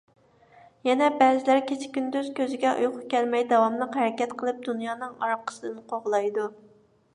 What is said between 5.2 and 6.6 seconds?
ئارقىسىدىن قوغلايدۇ.